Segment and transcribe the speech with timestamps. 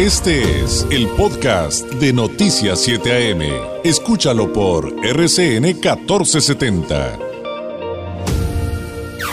[0.00, 3.42] Este es el podcast de Noticias 7 AM.
[3.84, 7.18] Escúchalo por RCN 1470.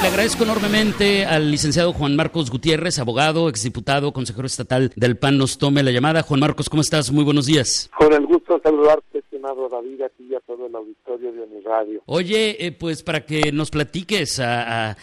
[0.01, 5.57] Le agradezco enormemente al licenciado Juan Marcos Gutiérrez, abogado, exdiputado, consejero estatal del PAN, nos
[5.57, 6.21] tome la llamada.
[6.21, 7.13] Juan Marcos, ¿cómo estás?
[7.13, 7.89] Muy buenos días.
[7.97, 11.43] Con el gusto de saludarte, estimado David, a ti y a todo el auditorio de
[11.43, 12.01] Uniradio.
[12.07, 14.97] Oye, eh, pues para que nos platiques a, a,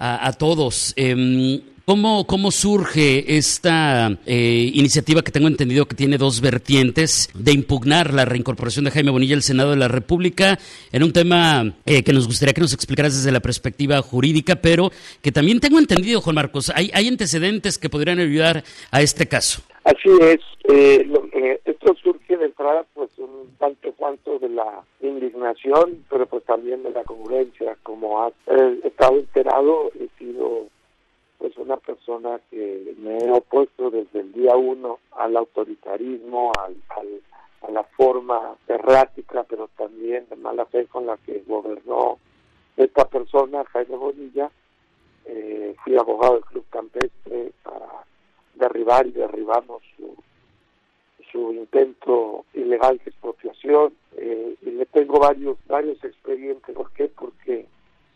[0.00, 1.60] a todos, eh,
[1.90, 8.14] ¿Cómo, ¿Cómo surge esta eh, iniciativa que tengo entendido que tiene dos vertientes de impugnar
[8.14, 10.56] la reincorporación de Jaime Bonilla al Senado de la República
[10.92, 14.92] en un tema eh, que nos gustaría que nos explicaras desde la perspectiva jurídica, pero
[15.20, 19.60] que también tengo entendido, Juan Marcos, hay, hay antecedentes que podrían ayudar a este caso?
[19.82, 20.38] Así es.
[20.68, 21.24] Eh, lo,
[21.94, 27.04] surge de entrada, pues, un tanto cuanto de la indignación, pero pues también de la
[27.04, 27.76] congruencia.
[27.82, 28.32] Como has
[28.84, 30.66] estado enterado, he sido
[31.38, 36.76] pues una persona que me he opuesto desde el día uno al autoritarismo, al,
[37.62, 42.18] a la forma errática, pero también de mala fe con la que gobernó
[42.76, 44.50] esta persona, Jaime Bonilla.
[45.26, 48.04] Eh, fui abogado del Club Campestre para
[48.54, 50.14] derribar y derribamos su,
[51.30, 53.92] su intento ilegal de expropiación.
[54.16, 56.74] Eh, y le tengo varios, varios expedientes.
[56.74, 57.08] ¿Por qué?
[57.08, 57.66] Porque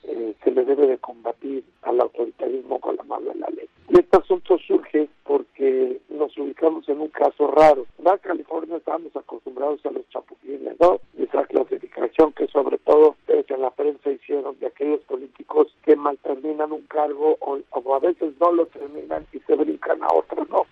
[0.05, 3.69] eh, se le debe de combatir al autoritarismo con la mano en la ley.
[3.89, 7.87] Y este asunto surge porque nos ubicamos en un caso raro.
[7.99, 11.01] En California estamos acostumbrados a los chapulines, ¿no?
[11.19, 13.17] Esa clasificación que sobre todo
[13.55, 18.35] en la prensa hicieron de aquellos políticos que mal terminan un cargo o, a veces
[18.41, 20.67] no lo terminan y se brincan a otro, ¿no?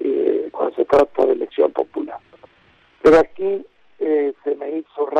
[0.00, 2.18] Eh, cuando se trata de elección popular.
[3.02, 3.64] Pero aquí
[3.98, 4.54] eh, se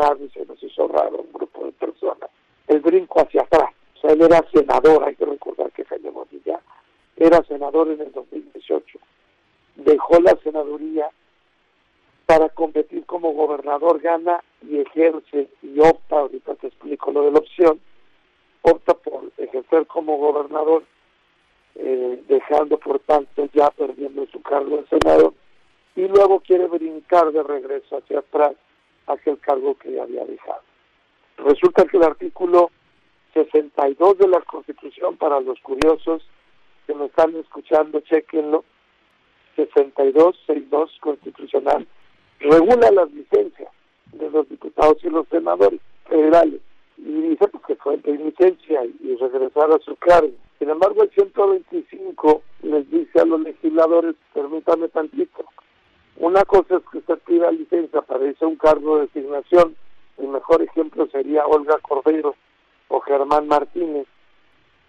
[0.02, 2.30] raro y se nos hizo raro un grupo de personas
[2.66, 3.70] el brinco hacia atrás.
[3.96, 6.60] O sea, él era senador, hay que recordar que Jaime Bonilla
[7.16, 8.98] era senador en el 2018.
[9.76, 11.08] Dejó la senaduría
[12.26, 17.38] para competir como gobernador, gana y ejerce y opta, ahorita te explico lo de la
[17.38, 17.80] opción,
[18.62, 20.84] opta por ejercer como gobernador,
[21.74, 25.34] eh, dejando por tanto ya perdiendo su cargo en Senado,
[25.94, 28.52] y luego quiere brincar de regreso hacia atrás
[29.06, 30.62] hacia el cargo que había dejado.
[31.38, 32.70] Resulta que el artículo
[33.34, 36.22] 62 de la Constitución, para los curiosos
[36.86, 38.64] que me están escuchando, chequenlo,
[39.56, 41.86] 62, 62 constitucional,
[42.40, 43.70] regula las licencias
[44.12, 46.60] de los diputados y los senadores federales.
[46.98, 50.32] Y dice pues, que fue de licencia y regresar a su cargo.
[50.58, 55.44] Sin embargo, el 125 les dice a los legisladores, permítame tantito,
[56.22, 59.76] una cosa es que usted pida licencia para irse a un cargo de designación
[60.18, 62.36] el mejor ejemplo sería Olga Cordero
[62.88, 64.06] o Germán Martínez,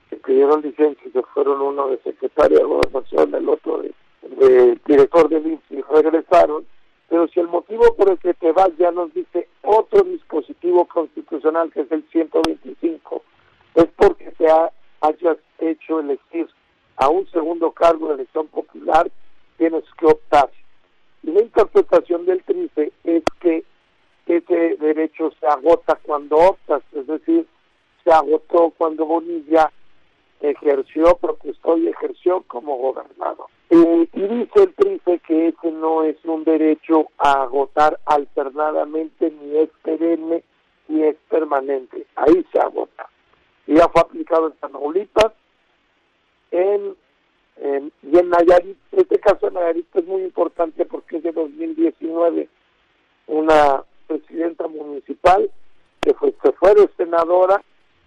[0.10, 5.48] que pidieron licencia y fueron uno de secretario de gobernación, el otro de, director del
[5.48, 6.66] INSS y regresaron.
[7.10, 11.72] Pero si el motivo por el que te vas ya nos dice otro dispositivo constitucional
[11.72, 13.24] que es el 125,
[13.76, 14.48] es porque te
[15.02, 16.48] hayas hecho elegir
[16.98, 19.10] a un segundo cargo de elección popular,
[19.58, 20.50] tienes que optar.
[21.34, 23.64] La interpretación del TRICE es que
[24.28, 27.48] ese derecho se agota cuando optas, es decir,
[28.04, 29.72] se agotó cuando Bonilla
[30.42, 33.48] ejerció, protestó y ejerció como gobernador.
[33.72, 39.70] y dice el TRIFE que ese no es un derecho a agotar alternadamente, ni es
[39.82, 40.44] perenne,
[40.88, 42.06] ni es permanente.
[42.16, 43.10] Ahí se agota.
[43.66, 45.34] Y ya fue aplicado en Tamaulipas,
[46.52, 46.96] en,
[47.58, 48.78] en, y en Nayarit.
[48.92, 52.50] Este caso de Nayarit es muy importante porque es de 2019
[53.28, 55.50] una presidenta municipal,
[56.02, 57.64] que fue, se fue de senadora,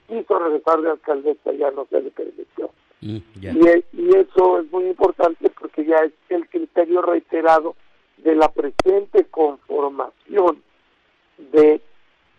[0.06, 2.70] quiso regresar de alcaldesa, ya no se le permitió.
[3.00, 7.76] Mm, y, y, eso es muy importante porque ya es el criterio reiterado
[8.18, 10.62] de la presente conformación
[11.38, 11.80] de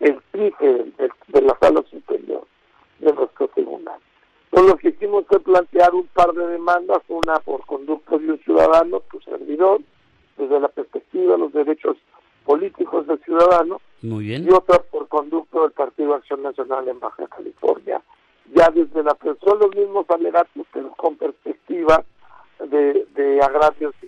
[0.00, 2.46] el de, de, la sala superior
[2.98, 3.98] de nuestro tribunal.
[4.50, 8.38] Entonces lo que hicimos fue plantear un par de demandas, una por conducto de un
[8.40, 9.80] ciudadano, tu servidor,
[10.38, 11.96] desde la perspectiva de los derechos
[12.44, 18.00] políticos del ciudadano y otra por conducto del Partido Acción Nacional en Baja California.
[18.54, 22.02] Ya desde la son los mismos alegatos, pero con perspectiva
[22.58, 24.07] de, de agravios distintos.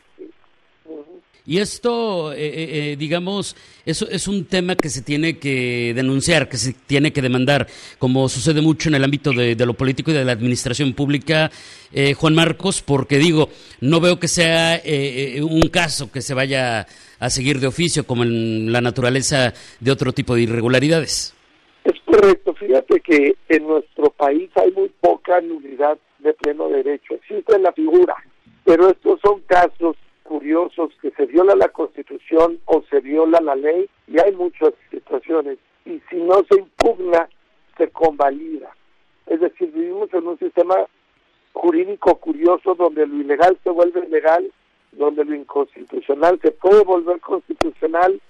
[1.51, 6.49] Y esto, eh, eh, eh, digamos, eso es un tema que se tiene que denunciar,
[6.49, 7.67] que se tiene que demandar,
[7.99, 11.51] como sucede mucho en el ámbito de, lo político y de la administración pública,
[12.17, 13.49] Juan Marcos, porque digo,
[13.81, 14.81] no veo que sea
[15.43, 16.87] un caso que se vaya
[17.19, 21.35] a seguir de oficio, como en la naturaleza de otro tipo de irregularidades.
[21.83, 27.59] Es correcto, fíjate que en nuestro país hay muy poca nulidad de pleno derecho, existe
[27.59, 28.15] la figura,
[28.65, 29.00] pero curiosos
[31.17, 36.17] se viola la Constitución o se viola la ley y hay muchas situaciones y si
[36.17, 37.29] no se impugna
[37.77, 38.75] se convalida.
[39.27, 40.75] Es decir, vivimos en un sistema
[41.53, 44.51] jurídico curioso donde lo ilegal se vuelve legal,
[44.93, 48.21] donde lo inconstitucional se puede volver constitucional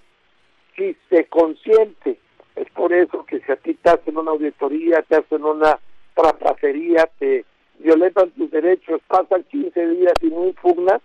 [0.76, 2.18] si se consiente.
[2.56, 5.78] Es por eso que si a ti te hacen una auditoría, te hacen una
[6.14, 7.44] trapacería, te
[7.78, 11.00] violentan tus derechos, pasan 15 días y no impugnas,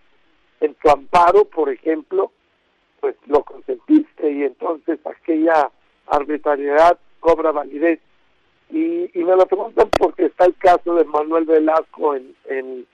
[0.65, 2.31] en tu amparo, por ejemplo,
[2.99, 5.71] pues lo consentiste y entonces aquella
[6.07, 7.99] arbitrariedad cobra validez.
[8.69, 12.85] Y, y me lo preguntan porque está el caso de Manuel Velasco en, en,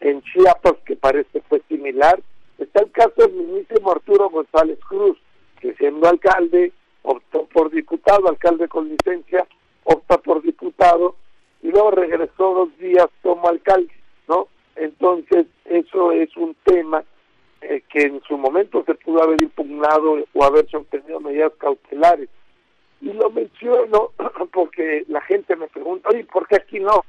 [0.00, 2.20] en Chiapas, que parece fue similar.
[2.58, 5.18] Está el caso del mismísimo Arturo González Cruz,
[5.60, 9.46] que siendo alcalde optó por diputado, alcalde con licencia,
[9.84, 11.16] opta por diputado
[11.62, 13.92] y luego regresó dos días como alcalde,
[14.28, 14.48] ¿no?
[14.80, 17.04] Entonces, eso es un tema
[17.60, 22.30] eh, que en su momento se pudo haber impugnado o haberse obtenido medidas cautelares.
[23.02, 24.12] Y lo menciono
[24.54, 27.04] porque la gente me pregunta, ¿y por qué aquí no?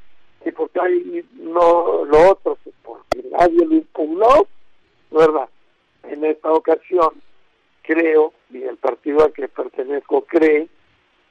[0.45, 2.57] ¿Y por qué ahí no lo otro?
[2.83, 4.47] Porque nadie lo impugnó,
[5.09, 5.47] ¿verdad?
[6.03, 7.11] En esta ocasión,
[7.83, 10.67] creo, y el partido al que pertenezco cree,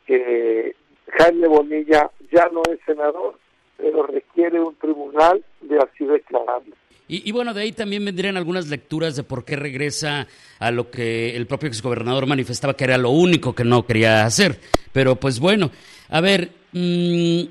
[0.06, 0.74] que
[1.18, 3.34] Jaime Bonilla ya no es senador,
[3.80, 6.74] pero requiere un tribunal de así declararlo.
[7.12, 10.28] Y, bueno, de ahí también vendrían algunas lecturas de por qué regresa
[10.60, 14.60] a lo que el propio exgobernador manifestaba que era lo único que no quería hacer.
[14.92, 15.72] Pero pues bueno,
[16.08, 17.42] a ver, mm,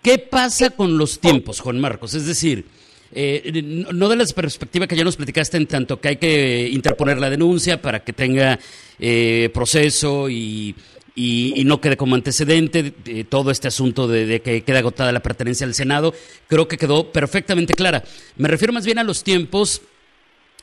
[0.00, 2.14] ¿qué pasa con los tiempos, Juan Marcos?
[2.14, 2.64] Es decir,
[3.12, 7.18] eh, no de la perspectiva que ya nos platicaste en tanto que hay que interponer
[7.18, 8.58] la denuncia para que tenga
[8.98, 10.74] eh, proceso y
[11.14, 12.90] y, no quede como antecedente
[13.28, 16.14] todo este asunto de, que queda agotada la pertenencia al Senado,
[16.48, 18.04] creo que quedó perfectamente clara.
[18.36, 19.82] Me refiero más bien a los tiempos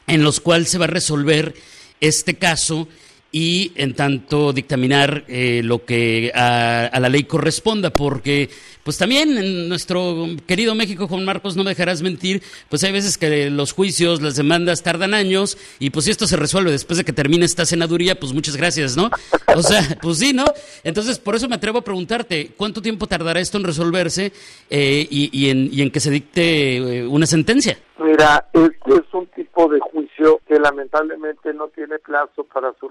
[0.08, 1.54] en los cuales se va a resolver
[2.00, 2.88] este caso
[3.32, 8.50] y en tanto dictaminar eh, lo que a, la ley corresponda, porque
[8.88, 13.18] pues también en nuestro querido México, Juan Marcos, no me dejarás mentir, pues hay veces
[13.18, 17.04] que los juicios, las demandas tardan años y pues si esto se resuelve después de
[17.04, 19.10] que termine esta senaduría, pues muchas gracias, ¿no?
[19.54, 20.46] O sea, pues sí, ¿no?
[20.86, 24.32] Entonces, por eso me atrevo a preguntarte, ¿cuánto tiempo tardará esto en resolverse
[24.70, 27.78] eh, y, en, y en que se dicte eh, una sentencia?
[28.00, 32.90] Mira, este es un tipo de juicio que lamentablemente no tiene plazo para su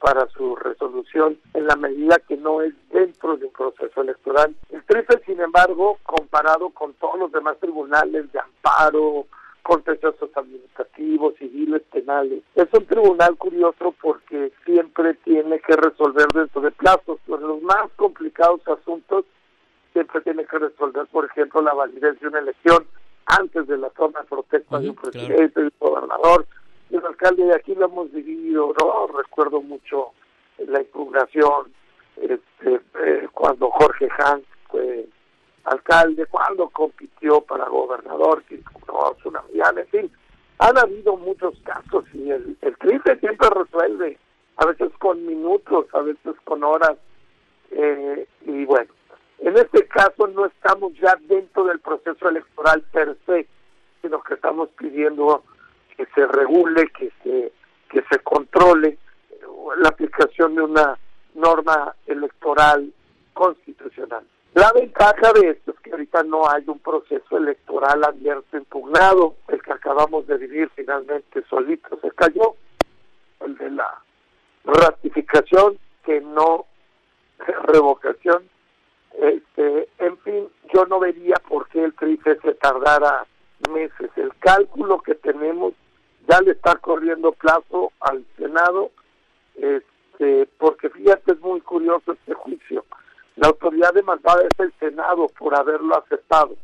[0.00, 4.56] para su resolución en la medida que no es dentro de un proceso electoral.
[4.70, 9.26] El TRIFE, sin embargo, comparado con todos los demás tribunales de amparo,
[9.62, 12.42] contenciosos administrativos, civiles, penales.
[12.54, 17.18] Es un tribunal curioso porque siempre tiene que resolver dentro de plazos.
[17.26, 19.26] Los más complicados asuntos
[19.92, 22.86] siempre tiene que resolver, por ejemplo, la validez de una elección
[23.26, 26.46] antes de la toma de protesta de un presidente, de un gobernador,
[26.88, 29.08] y un alcalde, de aquí lo hemos vivido, ¿no?
[29.08, 30.12] Recuerdo mucho
[30.58, 31.75] la impugnación
[32.32, 35.06] este, eh, cuando Jorge Hank fue
[35.64, 39.42] alcalde, cuando compitió para gobernador, que no, una
[39.80, 40.12] en fin,
[40.58, 42.76] han habido muchos casos y el, el
[43.20, 44.18] siempre resuelve,
[44.56, 46.96] a veces con minutos, a veces con horas,
[47.72, 48.90] eh, y bueno,
[49.38, 53.46] en este caso no estamos ya dentro del proceso electoral per se,
[54.00, 55.42] sino que estamos pidiendo
[55.96, 57.52] que se regule, que se,
[57.90, 58.98] que se controle
[59.78, 60.98] la aplicación de una
[61.36, 62.92] norma electoral
[63.32, 64.24] constitucional.
[64.54, 69.62] La ventaja de esto es que ahorita no hay un proceso electoral abierto impugnado, el
[69.62, 72.54] que acabamos de vivir finalmente solito se cayó,
[73.40, 74.02] el de la
[74.64, 76.64] ratificación que no
[77.64, 78.48] revocación
[79.18, 83.26] este, en fin, yo no vería por qué el TRIFE se tardara
[83.70, 84.10] meses.
[84.16, 85.72] El cálculo que tenemos
[86.28, 88.90] ya le está corriendo plazo al Senado,
[89.54, 89.86] este,
[90.58, 92.84] porque fíjate, es muy curioso este juicio.
[93.36, 96.56] La autoridad demandada es el Senado por haberlo aceptado.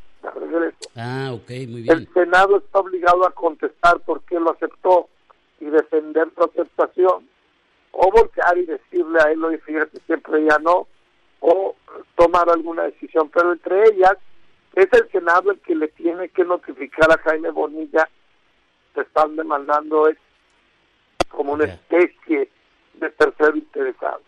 [0.96, 1.98] Ah, ok, muy bien.
[1.98, 5.08] El Senado está obligado a contestar por qué lo aceptó
[5.60, 7.28] y defender su aceptación,
[7.92, 10.86] o voltear y decirle a él, oye, fíjate, siempre ya no,
[11.40, 11.76] o
[12.16, 14.16] tomar alguna decisión, pero entre ellas
[14.74, 18.08] es el Senado el que le tiene que notificar a Jaime Bonilla
[18.94, 20.16] que están demandando es
[21.28, 22.48] como una especie
[23.02, 24.20] de tercero interesado.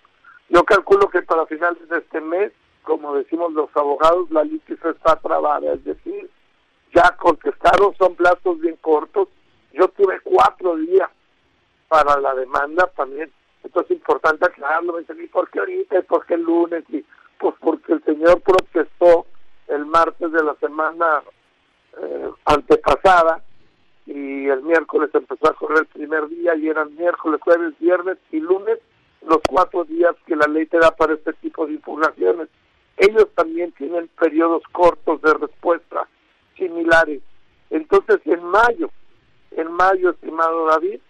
[0.49, 2.53] Yo calculo que para finales de este mes,
[2.83, 6.31] como decimos los abogados, la litis está trabada, es decir,
[6.95, 9.29] ya contestaron, son plazos bien cortos.
[9.73, 11.09] Yo tuve cuatro días
[11.89, 13.33] para la demanda también
[13.65, 14.93] esto es importante aclararlo.
[14.93, 15.99] Me dicen, ¿y por qué ahorita?
[15.99, 16.85] ¿Y por qué el lunes?
[16.91, 17.05] Y
[17.39, 19.27] pues porque el señor protestó
[19.69, 21.23] el martes de la semana
[22.01, 23.43] eh, antepasada
[24.07, 28.41] y el miércoles empezó a correr el primer día y eran miércoles, jueves, viernes y
[28.41, 28.79] lunes
[29.27, 32.49] los cuatro días que la ley te da para este tipo de impugnaciones.
[32.97, 36.07] Ellos también tienen periodos cortos de respuesta
[36.57, 37.23] similares.
[37.71, 38.91] Entonces, en mayo,
[39.53, 41.01] en mayo, estimado David,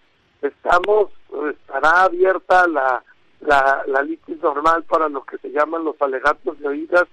[0.41, 1.11] estamos,
[1.51, 3.03] estará abierta la,
[3.41, 7.05] la, la litis normal para lo que se llaman los alegatos de oídas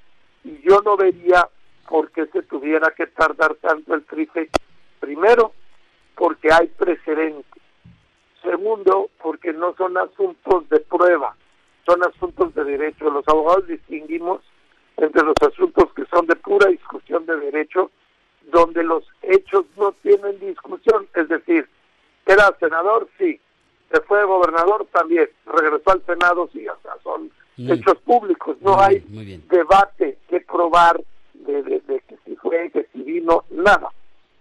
[0.44, 1.48] y yo no vería
[1.88, 4.48] por qué se tuviera que tardar tanto el trife.
[5.00, 5.52] Primero,
[6.16, 7.62] porque hay precedentes.
[8.42, 11.36] Segundo, porque no son asuntos de prueba,
[11.86, 13.10] son asuntos de derecho.
[13.10, 14.40] Los abogados distinguimos
[14.96, 17.90] entre los asuntos que son de pura discusión de derecho,
[18.50, 21.68] donde los hechos no tienen discusión, es decir,
[22.26, 23.40] era senador, sí,
[23.90, 29.00] se fue gobernador también, regresó al Senado, sí, o sea, son hechos públicos, no hay
[29.50, 31.00] debate que probar
[31.34, 33.88] de, de, que si fue, que si vino, nada.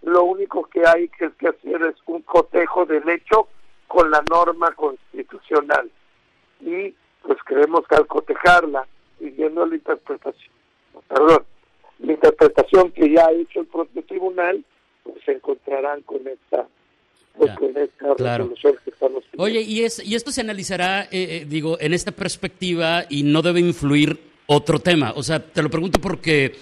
[0.04, 2.22] Lo único que hay que, que hacer es un
[3.02, 3.48] del hecho
[3.88, 5.90] con la norma constitucional.
[6.62, 8.88] Y pues creemos que al cotejarla,
[9.20, 10.54] siguiendo la interpretación,
[11.08, 11.44] perdón,
[12.00, 14.64] la interpretación que ya ha hecho el propio tribunal,
[15.04, 16.68] pues se encontrarán con esta
[17.38, 21.46] pues, con esta resolución que estamos Oye, y, es, y esto se analizará, eh, eh,
[21.48, 25.14] digo, en esta perspectiva y no debe influir otro tema.
[25.16, 26.54] O sea, te lo pregunto porque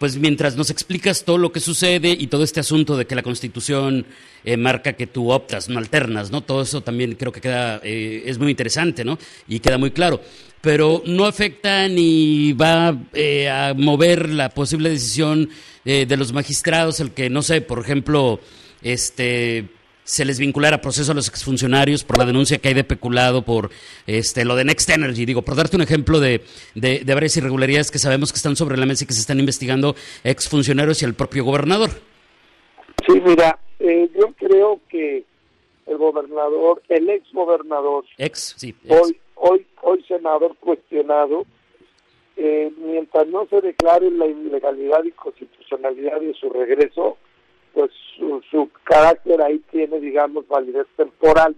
[0.00, 3.22] pues mientras nos explicas todo lo que sucede y todo este asunto de que la
[3.22, 4.06] Constitución
[4.46, 6.40] eh, marca que tú optas, no alternas, ¿no?
[6.40, 9.18] Todo eso también creo que queda, eh, es muy interesante, ¿no?
[9.46, 10.22] Y queda muy claro.
[10.62, 15.50] Pero no afecta ni va eh, a mover la posible decisión
[15.84, 18.40] de los magistrados, el que, no sé, por ejemplo,
[18.80, 19.68] este
[20.04, 23.70] se les vinculara proceso a los exfuncionarios por la denuncia que hay de peculado por
[24.06, 25.24] este lo de Next Energy.
[25.24, 26.42] Digo, por darte un ejemplo de,
[26.74, 29.94] de, varias irregularidades que sabemos que están sobre la mesa y que se están investigando
[30.24, 31.90] exfuncionarios y el propio gobernador.
[33.06, 35.24] Sí, mira, eh, yo creo que
[35.86, 41.46] el gobernador, el ex gobernador, ex, sí, hoy, hoy, hoy senador cuestionado,
[42.36, 47.16] eh, mientras no se declare la ilegalidad y constitucionalidad de su regreso,
[47.74, 47.90] pues
[48.50, 51.54] su, carácter ahí tiene, digamos, validez temporal.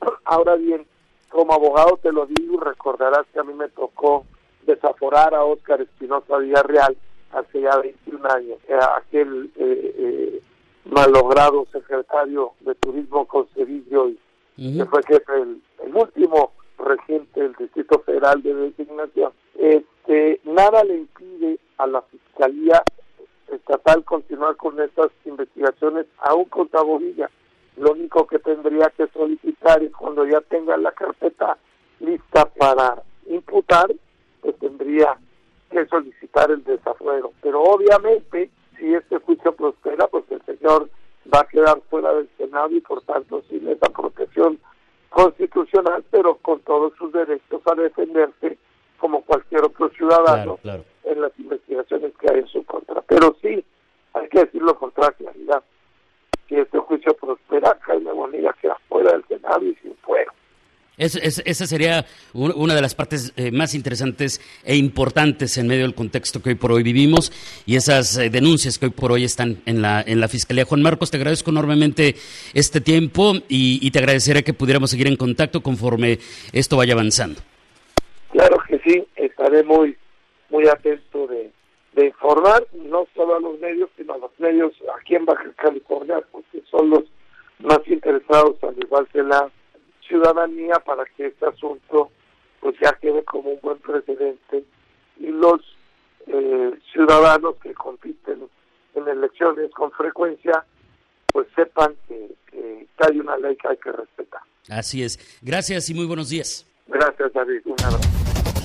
[0.24, 0.86] Ahora bien,
[1.28, 4.24] como abogado te lo digo, recordarás que a mí me tocó
[4.66, 6.96] desaforar a Óscar Espinosa Villarreal
[7.32, 8.58] hace ya 21 años,
[8.96, 10.42] aquel eh, eh,
[10.84, 13.46] malogrado secretario de Turismo con
[14.56, 19.32] y que fue jefe el, el, último regente del Distrito Federal de Designación.
[19.58, 22.81] Este, nada le impide a la Fiscalía
[23.72, 27.30] estatal continuar con estas investigaciones aún contra Bobilla.
[27.78, 31.56] Lo único que tendría que solicitar es cuando ya tenga la carpeta
[32.00, 33.90] lista para imputar,
[34.42, 35.16] pues tendría
[35.70, 37.32] que solicitar el desafuero.
[37.40, 40.90] Pero obviamente, si este juicio prospera, pues el señor
[41.32, 44.58] va a quedar fuera del Senado y por tanto sin esa protección
[45.08, 48.58] constitucional, pero con todos sus derechos a defenderse
[48.98, 50.58] como cualquier otro ciudadano
[51.04, 53.02] en las investigaciones que hay en su contra.
[53.02, 53.64] Pero sí,
[54.14, 55.62] hay que decirlo con toda claridad,
[56.48, 60.32] si este juicio prospera, Jaime Bonilla queda fuera del Senado y sin fuero.
[60.98, 62.04] esa sería
[62.34, 66.54] una de las partes eh, más interesantes e importantes en medio del contexto que hoy
[66.56, 67.32] por hoy vivimos
[67.64, 70.64] y esas eh, denuncias que hoy por hoy están en la, en la Fiscalía.
[70.66, 72.16] Juan Marcos, te agradezco enormemente
[72.52, 76.18] este tiempo y, y te agradeceré que pudiéramos seguir en contacto conforme
[76.52, 77.40] esto vaya avanzando.
[78.30, 79.96] Claro que sí, estaré muy,
[80.52, 81.50] muy atento de,
[81.94, 86.22] de informar no solo a los medios, sino a los medios aquí en Baja California,
[86.30, 87.04] porque son los
[87.58, 89.50] más interesados, al igual que la
[90.06, 92.10] ciudadanía, para que este asunto
[92.60, 94.64] pues ya quede como un buen precedente
[95.18, 95.60] y los
[96.26, 98.48] eh, ciudadanos que compiten
[98.94, 100.64] en elecciones con frecuencia
[101.32, 104.42] pues sepan que, que hay una ley que hay que respetar.
[104.68, 105.40] Así es.
[105.42, 106.66] Gracias y muy buenos días.
[106.86, 107.62] Gracias, David.
[107.64, 108.61] Un abrazo.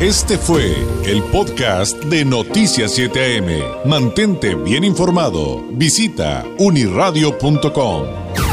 [0.00, 0.76] Este fue
[1.06, 3.84] el podcast de Noticias 7am.
[3.84, 5.64] Mantente bien informado.
[5.72, 8.47] Visita uniradio.com.